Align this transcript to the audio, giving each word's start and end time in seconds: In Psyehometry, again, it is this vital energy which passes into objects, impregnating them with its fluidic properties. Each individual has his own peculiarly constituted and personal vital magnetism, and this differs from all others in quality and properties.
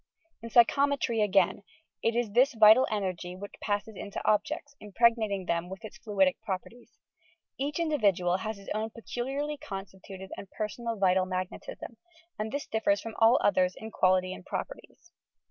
In 0.41 0.49
Psyehometry, 0.49 1.21
again, 1.23 1.61
it 2.01 2.15
is 2.15 2.31
this 2.31 2.55
vital 2.55 2.87
energy 2.89 3.35
which 3.35 3.53
passes 3.61 3.95
into 3.95 4.19
objects, 4.27 4.73
impregnating 4.79 5.45
them 5.45 5.69
with 5.69 5.85
its 5.85 5.99
fluidic 5.99 6.41
properties. 6.41 6.97
Each 7.59 7.77
individual 7.77 8.37
has 8.37 8.57
his 8.57 8.69
own 8.73 8.89
peculiarly 8.89 9.57
constituted 9.57 10.31
and 10.37 10.49
personal 10.49 10.95
vital 10.97 11.27
magnetism, 11.27 11.97
and 12.39 12.51
this 12.51 12.65
differs 12.65 12.99
from 12.99 13.13
all 13.19 13.39
others 13.43 13.75
in 13.77 13.91
quality 13.91 14.33
and 14.33 14.43
properties. 14.43 15.11